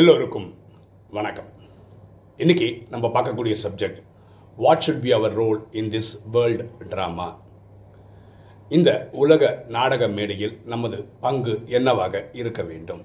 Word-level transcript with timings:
எல்லோருக்கும் 0.00 0.46
வணக்கம். 1.16 1.50
இன்னைக்கு 2.36 2.68
நம்ம 2.90 3.06
பார்க்கக்கூடிய 3.14 3.54
subject 3.64 3.98
what 4.56 4.82
should 4.86 5.02
be 5.04 5.10
our 5.12 5.34
role 5.40 5.58
in 5.80 5.90
this 5.90 6.08
world 6.34 6.64
drama 6.92 7.26
இந்த 8.68 8.90
உலக 9.12 9.50
நாடக 9.76 10.08
மேடையில் 10.08 10.56
நமது 10.72 10.98
பங்கு 11.20 11.54
என்னவாக 11.66 12.24
இருக்க 12.32 12.62
வேண்டும்? 12.70 13.04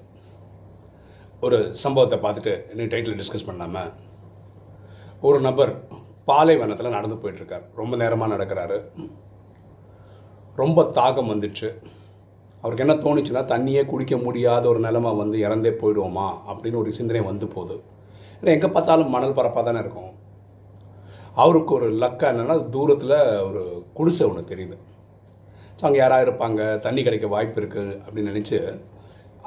ஒரு 1.41 1.59
சம்பவத்தை 1.83 2.19
பார்த்துட்டு 2.25 2.55
இன்னும் 2.69 2.91
டைட்டில் 2.93 3.19
டிஸ்கஸ் 3.21 3.47
பண்ணாமல் 3.49 3.93
ஒரு 5.21 5.39
நபர் 5.47 5.73
பாலைவனத்தில் 6.31 6.95
நடந்து 6.97 7.19
போயிட்டுருக்கார் 7.21 7.67
ரொம்ப 7.81 7.95
நேரமாக 8.03 8.33
நடக்கிறாரு. 8.35 8.79
ரொம்ப 10.55 10.89
தாகம் 10.99 11.31
வந்துடுச்சு 11.33 11.71
அவருக்கு 12.61 12.85
என்ன 12.85 12.95
தோணுச்சுன்னா 13.05 13.41
தண்ணியே 13.53 13.81
குடிக்க 13.91 14.15
முடியாத 14.25 14.63
ஒரு 14.71 14.79
நிலமை 14.85 15.11
வந்து 15.21 15.37
இறந்தே 15.45 15.71
போயிடுவோமா? 15.81 16.27
அப்படின்னு 16.49 16.81
ஒரு 16.81 16.91
சிந்தனை 16.99 17.21
வந்து 17.31 17.47
போகுது. 17.55 17.75
ஏன்னா 18.39 18.51
எங்கே 18.55 18.69
பார்த்தாலும் 18.75 19.13
மணல் 19.15 19.37
பரப்பாக 19.37 19.63
தானே 19.67 19.81
இருக்கும். 19.83 20.11
அவருக்கு 21.43 21.71
ஒரு 21.77 21.87
லக்கா 22.03 22.27
என்னென்னா 22.31 22.55
தூரத்தில் 22.75 23.17
ஒரு 23.47 23.61
குடிசை 23.97 24.23
ஒன்று 24.29 24.51
தெரியுது. 24.51 24.77
ஸோ 25.79 25.85
அங்கே 25.87 25.99
யாராக 26.03 26.25
இருப்பாங்க? 26.27 26.61
தண்ணி 26.85 27.01
கிடைக்க 27.07 27.27
வாய்ப்பு 27.33 27.59
இருக்குது 27.61 27.95
அப்படின்னு 28.05 28.33
நினச்சி 28.33 28.57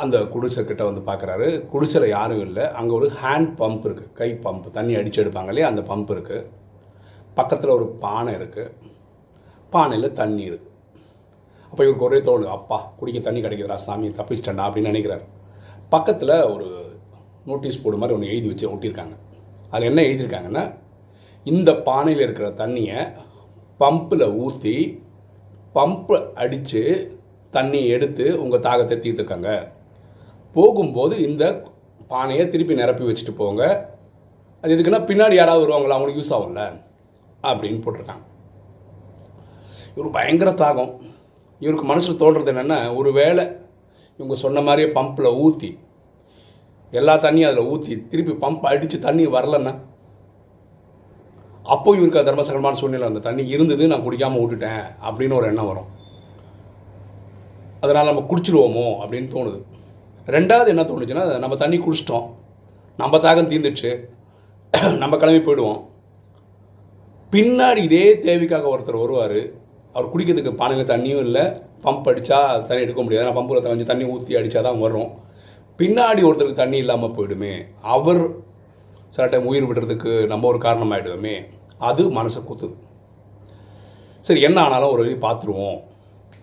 அந்த 0.03 0.19
குடிசை 0.35 0.63
கிட்ட 0.65 0.83
வந்து 0.89 1.03
பார்க்குறாரு 1.09 1.49
குடிசையில் 1.73 2.15
யாரும் 2.17 2.43
இல்லை. 2.47 2.65
அங்கே 2.81 2.93
ஒரு 2.99 3.09
ஹேண்ட் 3.23 3.51
பம்ப் 3.61 3.85
இருக்குது 3.89 4.13
கை 4.21 4.31
பம்ப் 4.45 4.69
தண்ணி 4.77 4.93
அடித்து 5.01 5.23
எடுப்பாங்க 5.25 5.53
இல்லையா? 5.53 5.71
அந்த 5.73 5.83
பம்ப் 5.91 6.13
இருக்குது 6.17 6.47
பக்கத்தில் 7.39 7.77
ஒரு 7.79 7.87
பானை 8.05 8.33
இருக்குது 8.39 8.73
பானையில் 9.75 10.17
தண்ணி 10.21 10.45
இருக்குது 10.51 10.72
அப்போ 11.73 11.83
இவருக்கு 11.85 12.07
ஒரே 12.07 12.19
தோல் 12.29 12.43
அப்பா 12.55 12.79
குடிக்க 12.99 13.19
தண்ணி 13.27 13.41
கிடைக்கிறா 13.43 13.77
சாமி 13.85 14.09
தப்பிச்சிட்டண்டா 14.17 14.65
அப்படின்னு 14.67 14.91
நினைக்கிறாரு. 14.93 15.25
பக்கத்தில் 15.93 16.35
ஒரு 16.55 16.67
நோட்டீஸ் 17.49 17.79
போர்டு 17.83 18.01
மாதிரி 18.01 18.17
ஒன்று 18.17 18.33
எழுதி 18.33 18.49
வச்சு 18.51 18.67
ஒட்டியிருக்காங்க. 18.73 19.15
அதில் 19.71 19.89
என்ன 19.91 20.01
எழுதியிருக்காங்கன்னா 20.09 20.65
இந்த 21.53 21.71
பானையில் 21.87 22.25
இருக்கிற 22.25 22.49
தண்ணியை 22.63 22.99
பம்பில் 23.83 24.25
ஊற்றி 24.43 24.75
பம்பை 25.77 26.19
அடித்து 26.43 26.83
தண்ணி 27.57 27.81
எடுத்து 27.95 28.27
உங்கள் 28.43 28.65
தாகத்தை 28.67 28.97
தீர்த்துக்கங்க. 29.05 29.51
போகும்போது 30.57 31.15
இந்த 31.29 31.45
பானையை 32.13 32.45
திருப்பி 32.49 32.75
நிரப்பி 32.81 33.05
வச்சுட்டு 33.09 33.35
போங்க. 33.41 33.63
அது 34.63 34.75
எதுக்குன்னா 34.75 35.03
பின்னாடி 35.11 35.35
யாராவது 35.41 35.65
வருவாங்களா 35.65 35.97
அவங்களுக்கு 35.97 36.23
யூஸ் 36.23 36.35
ஆகும்ல 36.37 36.65
அப்படின்னு 37.51 37.83
போட்டிருக்காங்க. 37.85 38.27
இவர் 39.95 40.17
பயங்கர 40.19 40.53
தாகம். 40.65 40.93
இவருக்கு 41.63 41.87
மனசில் 41.91 42.21
தோன்றது 42.23 42.53
என்னென்னா 42.53 42.79
ஒரு 42.99 43.11
வேளை 43.21 43.45
இவங்க 44.19 44.35
சொன்ன 44.45 44.63
மாதிரியே 44.67 44.89
பம்பில் 44.99 45.37
ஊற்றி 45.45 45.71
எல்லா 46.99 47.15
தண்ணியும் 47.25 47.49
அதில் 47.51 47.71
ஊற்றி 47.73 47.93
திருப்பி 48.11 48.33
பம்ப் 48.45 48.69
அடித்து 48.71 48.97
தண்ணி 49.07 49.25
வரலன்னா 49.37 49.73
அப்போ 51.75 51.91
இவருக்கு 51.97 52.27
தர்மசகரமான 52.29 52.79
சூழ்நிலை 52.81 53.07
அந்த 53.09 53.21
தண்ணி 53.27 53.43
இருந்தது 53.55 53.85
நான் 53.91 54.05
குடிக்காமல் 54.07 54.41
விட்டுட்டேன் 54.43 54.83
அப்படின்னு 55.07 55.37
ஒரு 55.39 55.47
எண்ணம் 55.51 55.69
வரும். 55.71 55.91
அதனால் 57.85 58.09
நம்ம 58.11 58.25
குடிச்சிருவோமோ 58.31 58.87
அப்படின்னு 59.03 59.29
தோணுது. 59.35 59.61
ரெண்டாவது 60.35 60.73
என்ன 60.73 60.83
தோணுச்சுன்னா 60.91 61.25
நம்ம 61.45 61.57
தண்ணி 61.63 61.79
குடிச்சிட்டோம். 61.85 62.27
நம்ம 62.99 63.19
தாகம் 63.27 63.51
தீர்ந்துச்சு 63.53 63.91
நம்ம 65.03 65.15
கிளம்பி 65.23 65.43
போயிடுவோம். 65.47 65.81
பின்னாடி 67.33 67.81
இதே 67.89 68.07
தேவைக்காக 68.27 68.71
ஒருத்தர் 68.75 69.03
வருவார். 69.03 69.41
அவர் 69.95 70.11
குடிக்கிறதுக்கு 70.13 70.61
பானையில் 70.61 70.91
தண்ணியும் 70.93 71.25
இல்லை. 71.27 71.45
பம்ப் 71.85 72.09
அடித்தா 72.11 72.39
தண்ணி 72.69 72.85
எடுக்க 72.85 73.01
முடியாது. 73.03 73.25
ஏன்னா 73.25 73.37
பம்பில் 73.39 73.63
கொஞ்சம் 73.65 73.91
தண்ணி 73.93 74.05
ஊற்றி 74.15 74.39
அடித்தா 74.41 74.61
தான் 74.69 74.83
வரும். 74.85 75.11
பின்னாடி 75.81 76.21
ஒருத்தருக்கு 76.29 76.63
தண்ணி 76.63 76.79
இல்லாமல் 76.85 77.15
போயிடுமே. 77.17 77.55
அவர் 77.95 78.23
சில 79.15 79.25
டைம் 79.33 79.49
உயிர் 79.51 79.69
விடுறதுக்கு 79.69 80.13
நம்ம 80.33 80.47
ஒரு 80.51 80.59
காரணமாகிடுவோமே 80.67 81.37
அது 81.89 82.03
மனசை 82.19 82.41
குத்துது. 82.51 82.77
சரி 84.27 84.41
என்ன 84.49 84.59
ஆனாலும் 84.67 84.93
ஒரு 84.95 85.03
வழி 85.05 85.17
பார்த்துருவோம் 85.25 85.79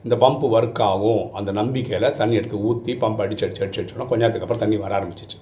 இந்த 0.06 0.16
பம்பு 0.23 0.47
ஒர்க் 0.56 0.81
ஆகும். 0.90 1.23
அந்த 1.38 1.52
நம்பிக்கையில் 1.59 2.16
தண்ணி 2.19 2.38
எடுத்து 2.40 2.57
ஊற்றி 2.69 2.91
பம்ப் 3.03 3.22
அடிச்சு 3.23 3.46
அடிச்சு 3.46 3.63
அடிச்சு 3.63 3.79
அடிச்சோன்னா 3.81 4.09
கொஞ்ச 4.09 4.22
நேரத்துக்கு 4.23 4.47
அப்புறம் 4.47 4.63
தண்ணி 4.63 4.78
வர 4.84 4.94
ஆரம்பிச்சிச்சு. 5.00 5.40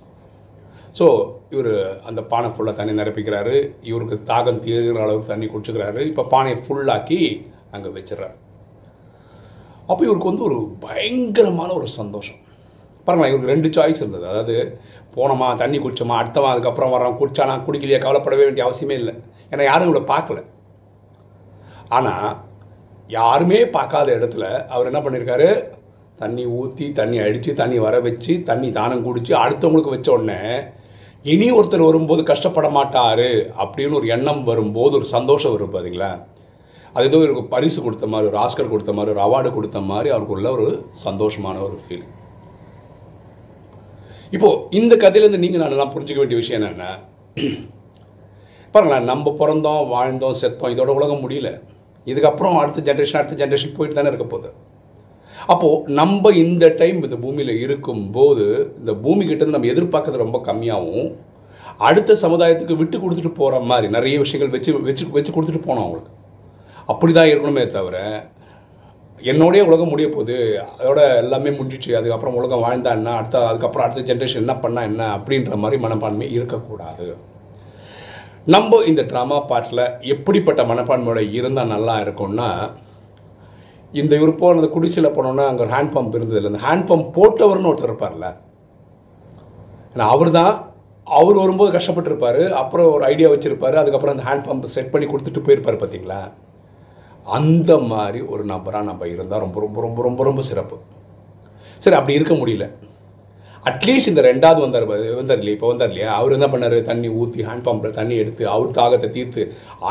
ஸோ 1.00 1.06
இவர் 1.54 1.72
அந்த 2.10 2.22
பானை 2.31 2.50
ஃபுல்லாக 2.54 2.76
தண்ணி 2.80 2.94
நிரப்பிக்கிறாரு. 3.02 3.56
இவருக்கு 3.90 4.18
தாகம் 4.31 4.64
தீர்கிற 4.66 5.04
அளவுக்கு 5.06 5.31
தண்ணி 5.34 5.48
குடிச்சுக்கிறாரு. 5.54 6.02
இப்போ 6.12 6.24
பானையை 6.34 6.58
ஃபுல்லாக்கி 6.66 7.22
அங்கே 7.78 7.92
வச்சிடறார். 7.98 8.36
அப்போ 9.90 10.02
இவருக்கு 10.08 10.32
வந்து 10.32 10.46
ஒரு 10.50 10.60
பயங்கரமான 10.86 11.70
ஒரு 11.80 11.88
சந்தோஷம். 12.00 12.40
பாருங்களா 13.06 13.30
இவருக்கு 13.32 13.54
ரெண்டு 13.54 13.70
சாய்ஸ் 13.76 14.02
இருந்தது. 14.04 14.26
அதாவது 14.32 14.56
போனோமா 15.16 15.48
தண்ணி 15.62 15.78
குடிச்சோமா 15.84 16.16
அடுத்தவன் 16.22 16.54
அதுக்கப்புறம் 16.54 16.94
வரான் 16.96 17.20
குடிச்சானா 17.20 17.56
குடிக்கலையே 17.68 18.00
கவலைப்படவே 18.06 18.46
வேண்டிய 18.48 18.66
அவசியமே 18.68 18.96
இல்லை. 19.02 19.14
ஏன்னா 19.52 19.64
யாரும் 19.70 19.88
இவ்வளோ 19.90 20.04
பார்க்கல. 20.14 20.40
ஆனால் 21.98 22.30
யாருமே 23.18 23.60
பார்க்காத 23.76 24.08
இடத்துல 24.20 24.46
அவர் 24.74 24.90
என்ன 24.90 25.00
பண்ணியிருக்காரு 25.04 25.50
தண்ணி 26.22 26.44
ஊற்றி 26.60 26.86
தண்ணி 27.00 27.18
அடித்து 27.26 27.52
தண்ணி 27.62 27.78
வர 27.86 27.96
வச்சு 28.08 28.34
தண்ணி 28.50 28.70
தானம் 28.78 29.06
குடித்து 29.06 29.34
அடுத்தவங்களுக்கு 29.44 29.94
வச்ச 29.96 30.10
உடனே 30.16 30.42
இனி 31.34 31.48
ஒருத்தர் 31.58 31.88
வரும்போது 31.88 32.22
கஷ்டப்பட 32.32 32.68
மாட்டாரு 32.78 33.30
அப்படின்னு 33.64 33.98
ஒரு 34.00 34.08
எண்ணம் 34.16 34.42
வரும்போது 34.50 34.94
ஒரு 35.00 35.08
சந்தோஷம் 35.16 35.54
வரும் 35.56 35.74
பார்த்தீங்களா 35.76 36.12
அது 36.97 37.08
ஏதோ 37.09 37.18
இவருக்கு 37.18 37.44
பரிசு 37.53 37.80
கொடுத்த 37.85 38.06
மாதிரி 38.12 38.30
ஒரு 38.31 38.38
ஆஸ்கர் 38.44 38.72
கொடுத்த 38.74 38.94
மாதிரி 38.97 39.13
ஒரு 39.16 39.24
அவார்டு 39.25 39.50
கொடுத்த 39.56 39.80
மாதிரி 39.90 40.09
அவருக்குள்ள 40.13 40.52
ஒரு 40.52 40.68
சந்தோஷமான 41.06 41.62
ஒரு 41.68 41.78
ஃபீல் 41.84 42.06
இப்போ 44.35 44.50
இந்த 44.80 44.94
கதையிலேருந்து 44.96 45.44
நீங்கள் 45.44 45.62
நான் 45.62 45.75
எல்லாம் 45.75 45.91
புரிஞ்சுக்க 45.94 46.22
வேண்டிய 46.22 46.40
விஷயம் 46.40 46.59
என்னென்னா 46.59 46.91
பாருங்களேன் 48.74 49.09
நம்ம 49.12 49.31
பிறந்தோம் 49.41 49.84
வாழ்ந்தோம் 49.91 50.40
செத்தோம் 50.41 50.74
இதோட 50.74 50.91
உலகம் 50.97 51.22
முடியல. 51.24 51.50
இதுக்கப்புறம் 52.07 52.57
அடுத்த 52.62 52.81
ஜென்ரேஷன் 52.88 53.19
அடுத்த 53.19 53.38
ஜென்ரேஷன் 53.41 53.75
போயிட்டு 53.78 53.97
தானே 53.97 54.09
இருக்க 54.12 54.25
போகுது. 54.25 54.50
அப்போது 55.53 55.94
நம்ம 56.00 56.31
இந்த 56.44 56.66
டைம் 56.81 57.00
இந்த 57.07 57.18
பூமியில் 57.24 57.53
இருக்கும்போது 57.66 58.46
இந்த 58.80 58.94
பூமி 59.06 59.24
நம்ம 59.56 59.69
எதிர்பார்க்கறது 59.74 60.24
ரொம்ப 60.25 60.41
கம்மியாகவும் 60.50 61.09
அடுத்த 61.88 62.18
சமுதாயத்துக்கு 62.25 62.75
விட்டு 62.81 62.97
கொடுத்துட்டு 62.97 63.34
போகிற 63.41 63.59
மாதிரி 63.72 63.88
நிறைய 63.97 64.16
விஷயங்கள் 64.24 64.53
வச்சு 64.56 64.72
வச்சு 64.88 65.06
வச்சு 65.18 65.34
கொடுத்துட்டு 65.34 65.68
போனோம் 65.68 65.86
அவங்களுக்கு. 65.86 66.13
அப்படி 66.90 67.12
தான் 67.14 67.31
இருக்கணுமே 67.31 67.64
தவிர 67.78 67.98
என்னோடைய 69.30 69.62
உலகம் 69.68 69.92
முடிய 69.92 70.08
போகுது 70.09 70.36
அதோட 70.80 71.00
எல்லாமே 71.22 71.52
முடிஞ்சிச்சு 71.58 71.92
அதுக்கப்புறம் 72.00 72.38
உலகம் 72.40 72.64
வாழ்ந்தா 72.66 72.92
என்ன 72.98 73.16
அடுத்த 73.20 73.46
அதுக்கப்புறம் 73.52 73.86
அடுத்த 73.86 74.03
ஜென்ரேஷன் 74.09 74.44
என்ன 74.44 74.56
பண்ணால் 74.64 74.88
என்ன 74.90 75.03
அப்படின்ற 75.18 75.56
மாதிரி 75.64 75.78
மனப்பான்மை 75.86 76.28
இருக்கக்கூடாது. 76.38 77.08
நம்ம 78.53 78.81
இந்த 78.92 79.02
ட்ராமா 79.12 79.38
பாட்டில் 79.52 79.84
எப்படிப்பட்ட 80.14 80.64
மனப்பான்மையோட 80.72 81.22
இருந்தால் 81.40 81.74
நல்லா 81.75 81.96
இருக்கும்னா 82.03 82.50
இந்த 83.94 84.14
இவர் 84.19 84.40
போன 84.40 84.59
அந்த 84.59 84.69
குடிசையில் 84.75 85.16
போனோன்னா 85.18 85.44
அங்கே 85.50 85.64
ஒரு 85.66 85.74
ஹேண்ட் 85.75 85.94
பம்ப் 85.96 86.18
இருந்ததில்ல 86.18 86.52
அந்த 86.52 86.64
ஹேண்ட் 86.68 86.88
பம்ப் 86.90 87.12
போட்டவர்னு 87.18 87.69
ஒருத்தர் 87.72 87.92
இருப்பார்ல. 87.92 88.28
ஏன்னா 89.94 90.08
அவர் 90.16 90.31
தான் 90.40 90.54
அவர் 91.08 91.42
வரும்போது 91.44 91.72
கஷ்டப்பட்டுருப்பார் 91.75 92.44
அப்புறம் 92.62 92.90
ஒரு 92.96 93.06
ஐடியா 93.12 93.30
வச்சுருப்பார் 93.34 93.81
அதுக்கப்புறம் 93.81 94.16
அந்த 94.16 94.25
ஹேண்ட் 94.30 94.48
பம்ப் 94.48 94.74
செட் 94.75 94.94
பண்ணி 94.94 95.08
கொடுத்துட்டு 95.12 95.46
போயிருப்பார் 95.48 95.81
பார்த்தீங்களா 95.81 96.22
அந்த 97.36 97.78
மாதிரி 97.92 98.20
ஒரு 98.34 98.44
நபராக 98.52 98.88
நம்ம 98.90 99.08
இருந்தால் 99.08 99.44
ரொம்ப 99.46 99.60
ரொம்ப 99.62 99.82
ரொம்ப 99.82 100.02
ரொம்ப 100.02 100.24
ரொம்ப 100.24 100.42
சிறப்பு. 100.42 100.78
சரி 101.84 101.96
அப்படி 101.96 102.18
இருக்க 102.20 102.34
முடியல. 102.34 102.66
அட்லீஸ்ட் 103.70 104.10
இந்த 104.12 104.22
ரெண்டாவது 104.22 104.60
வந்தார் 104.64 104.86
வந்தார் 105.20 105.40
இல்லையா? 105.40 105.56
இப்போ 105.56 105.68
வந்தார் 105.68 105.90
இல்லையா? 105.90 106.10
அவர் 106.20 106.36
என்ன 106.36 106.48
பண்ணார்? 106.52 106.76
தண்ணி 106.90 107.08
ஊற்றி 107.22 107.42
ஹேண்ட் 107.48 107.66
பம்பில் 107.68 107.96
தண்ணி 107.98 108.16
எடுத்து 108.16 108.44
அவர் 108.48 108.76
தாகத்தை 108.78 109.10
தீர்த்து 109.16 109.42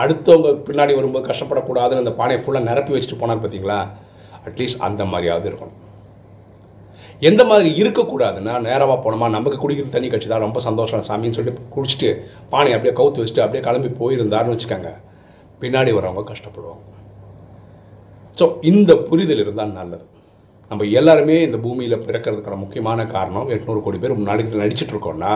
அடுத்தவங்க 0.00 0.52
பின்னாடி 0.68 0.94
வரும்போது 0.98 1.28
கஷ்டப்படக்கூடாதுன்னு 1.30 2.04
அந்த 2.04 2.14
பானையை 2.20 2.40
ஃபுல்லாக 2.44 2.68
நிரப்பி 2.70 2.94
வச்சுட்டு 2.94 3.20
போனார் 3.22 3.42
பார்த்தீங்களா 3.42 3.78
அட்லீஸ்ட் 4.48 4.80
அந்த 4.88 5.04
மாதிரியாவது 5.04 5.48
இருக்கணும். 5.50 5.80
எந்த 7.28 7.42
மாதிரி 7.50 7.68
இருக்கக்கூடாதுன்னா 7.82 8.54
நேரமாக 8.68 8.98
போனோமா 9.04 9.28
நமக்கு 9.36 9.58
குடிக்கிற 9.60 9.88
தண்ணி 9.94 10.08
கட்சி 10.08 10.28
தான் 10.28 10.44
ரொம்ப 10.46 10.60
சந்தோஷம் 10.68 11.06
சாமின்னு 11.08 11.36
சொல்லிட்டு 11.38 11.70
குடிச்சிட்டு 11.76 12.10
பானை 12.50 12.72
அப்படியே 12.76 12.94
கவுத்து 12.98 13.22
வச்சுட்டு 13.22 13.44
அப்படியே 13.44 13.64
கிளம்பி 13.68 13.90
போயிருந்தாருன்னு 14.00 14.54
வச்சுக்கோங்க. 14.54 14.92
பின்னாடி 15.62 15.92
வரவங்க 15.98 16.24
கஷ்டப்படுவாங்க. 16.32 16.84
ஸோ 18.38 18.44
இந்த 18.70 18.92
புரிதல் 19.08 19.42
இருந்தால் 19.44 19.76
நல்லது. 19.80 20.04
நம்ம 20.70 20.86
எல்லாருமே 20.98 21.36
இந்த 21.46 21.58
பூமியில் 21.64 22.02
பிறக்கிறதுக்கான 22.06 22.56
முக்கியமான 22.62 23.00
காரணம் 23.14 23.50
எட்நூறு 23.54 23.80
கோடி 23.84 23.98
பேர் 24.02 24.18
முன்னாடி 24.20 24.42
நடிச்சிட்டு 24.62 24.94
இருக்கோம்னா 24.94 25.32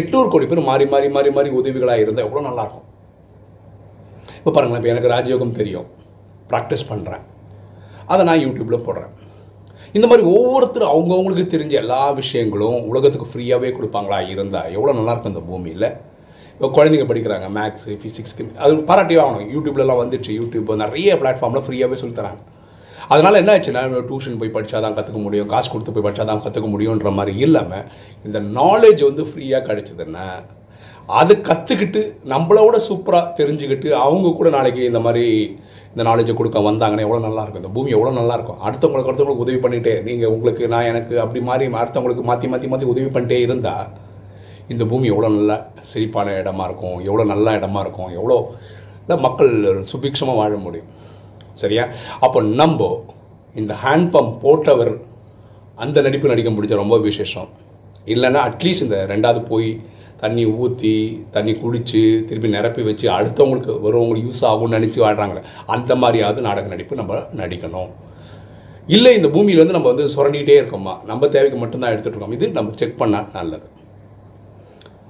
எட்நூறு 0.00 0.28
கோடி 0.32 0.46
பேர் 0.50 0.68
மாறி 0.70 0.86
மாறி 0.94 1.08
மாறி 1.16 1.30
மாறி 1.36 1.50
உதவிகளாக 1.60 2.04
இருந்தால் 2.04 2.26
எவ்வளோ 2.28 2.42
நல்லாயிருக்கும்? 2.48 2.86
இப்போ 4.38 4.50
பாருங்களேன் 4.56 4.80
இப்போ 4.80 4.92
எனக்கு 4.94 5.12
ராஜயோகம் 5.14 5.56
தெரியும். 5.60 5.86
ப்ராக்டிஸ் 6.50 6.88
பண்ணுறேன் 6.90 7.24
அதை 8.12 8.22
நான் 8.28 8.42
யூடியூப்பில் 8.44 8.84
போடுறேன். 8.88 9.12
இந்த 9.96 10.06
மாதிரி 10.10 10.24
ஒவ்வொருத்தரும் 10.34 10.92
அவங்கவுங்களுக்கு 10.94 11.46
தெரிஞ்ச 11.54 11.74
எல்லா 11.84 12.02
விஷயங்களும் 12.20 12.78
உலகத்துக்கு 12.90 13.30
ஃப்ரீயாகவே 13.32 13.70
கொடுப்பாங்களா? 13.76 14.18
இருந்தால் 14.32 14.70
எவ்வளோ 14.76 14.94
நல்லாயிருக்கும் 14.98 15.34
இந்த 15.34 15.44
பூமியில்? 15.50 15.88
இப்போ 16.52 16.68
குழந்தைங்க 16.76 17.06
படிக்கிறாங்க 17.08 17.48
மேக்ஸு 17.56 17.94
ஃபிசிக்ஸ்க்கு 18.02 18.44
அது 18.64 18.76
பாராட்டி 18.90 19.16
ஆகணும். 19.22 19.48
யூடியூப்லலாம் 19.54 20.02
வந்துடுச்சு. 20.02 20.32
யூடியூப் 20.40 20.70
நிறைய 20.84 21.16
பிளாட்ஃபார்மில் 21.22 21.64
ஃப்ரீயாகவே 21.66 21.98
சொல்லித்தராங்க 22.02 22.42
அதனால் 23.14 23.40
என்ன 23.40 23.54
ஆச்சுன்னா 23.54 23.82
டியூஷன் 24.08 24.38
போய் 24.38 24.54
படித்தா 24.54 24.78
தான் 24.84 24.94
கற்றுக்க 24.94 25.20
முடியும் 25.24 25.50
காசு 25.52 25.68
கொடுத்து 25.72 25.92
போய் 25.96 26.06
படித்தா 26.06 26.24
தான் 26.30 26.44
கற்றுக்க 26.44 26.68
முடியுன்ற 26.72 27.10
மாதிரி 27.18 27.32
இல்லாமல் 27.46 27.84
இந்த 28.24 28.38
நாலேஜ் 28.58 29.02
வந்து 29.08 29.24
ஃப்ரீயாக 29.30 29.66
கிடைச்சதுன்னா 29.68 30.24
அது 31.20 31.32
கற்றுக்கிட்டு 31.48 32.00
நம்மளோட 32.32 32.76
சூப்பராக 32.86 33.32
தெரிஞ்சுக்கிட்டு 33.40 33.88
அவங்க 34.04 34.32
கூட 34.38 34.48
நாளைக்கு 34.56 34.82
இந்த 34.90 35.00
மாதிரி 35.06 35.24
இந்த 35.92 36.04
நாலேஜை 36.08 36.32
கொடுக்க 36.34 36.60
வந்தாங்கன்னா 36.60 37.04
எவ்வளோ 37.06 37.20
நல்லாயிருக்கும் 37.26 37.62
இந்த 37.62 37.72
பூமி 37.76 37.94
எவ்வளோ 37.96 38.14
நல்லாயிருக்கும் 38.18 38.58
அடுத்தவங்களுக்கு 38.66 39.10
அடுத்தவங்களுக்கு 39.10 39.46
உதவி 39.46 39.60
பண்ணிகிட்டே 39.64 39.94
நீங்கள் 40.02 40.32
உங்களுக்கு 40.36 40.64
நான் 40.74 40.88
எனக்கு 40.92 41.14
அப்படி 41.20 41.42
மாதிரி 41.50 41.66
அடுத்தவங்களுக்கு 41.82 42.24
மாற்றி 42.30 42.48
மாற்றி 42.48 42.70
மாற்றி 42.72 42.88
உதவி 42.94 43.08
பண்ணிட்டே 43.08 43.38
இருந்தால் 43.46 43.86
இந்த 44.74 44.84
பூமி 44.90 45.06
எவ்வளோ 45.12 45.28
நல்ல 45.36 45.52
செழிப்பான 45.92 46.34
இடமா 46.42 46.64
இருக்கும் 46.68 46.96
எவ்வளோ 47.08 47.24
நல்ல 47.32 47.46
இடமா 47.58 47.80
இருக்கும் 47.84 48.12
எவ்வளோ 48.20 48.38
மக்கள் 49.26 49.52
சுபிக்ஷமாக 49.90 50.40
வாழ 50.40 50.54
முடியும். 50.66 50.88
சரியா? 51.62 51.84
அப்போ 52.26 52.38
நம்ம 52.60 52.88
இந்த 53.60 53.72
ஹேண்ட் 53.82 54.08
பம்ப் 54.14 54.32
போட்டவர் 54.44 54.94
அந்த 55.84 56.00
நடிப்பு 56.06 56.30
நடிக்க 56.30 56.50
முடிஞ்ச 56.54 56.74
ரொம்ப 56.80 56.96
விசேஷம். 57.08 57.50
இல்லைன்னா 58.14 58.40
அட்லீஸ்ட் 58.48 58.84
இந்த 58.86 58.98
ரெண்டாவது 59.12 59.40
போய் 59.50 59.68
தண்ணி 60.22 60.44
ஊற்றி 60.64 60.92
தண்ணி 61.34 61.52
குடித்து 61.62 62.02
திருப்பி 62.28 62.48
நிரப்பி 62.56 62.82
வச்சு 62.88 63.06
அடுத்தவங்களுக்கு 63.16 63.72
வருவவங்களுக்கு 63.86 64.28
யூஸ் 64.28 64.44
ஆகும்னு 64.50 64.76
நினச்சி 64.76 65.00
வாழ்கிறாங்களே 65.04 65.42
அந்த 65.74 65.94
மாதிரியாவது 66.02 66.40
நாடக 66.48 66.68
நடிப்பு 66.74 67.00
நம்ம 67.00 67.18
நடிக்கணும். 67.40 67.90
இல்லை 68.96 69.12
இந்த 69.18 69.28
பூமியிலேருந்து 69.34 69.76
நம்ம 69.78 69.90
வந்து 69.92 70.06
சுரண்டிகிட்டே 70.16 70.56
இருக்கோமா? 70.62 70.94
நம்ம 71.10 71.28
தேவைக்கு 71.34 71.58
மட்டும்தான் 71.62 71.92
எடுத்துகிட்டு 71.94 72.16
இருக்கோம்? 72.16 72.36
இது 72.38 72.48
நம்ம 72.58 72.72
செக் 72.82 73.00
பண்ணால் 73.02 73.28
நல்லது. 73.38 73.66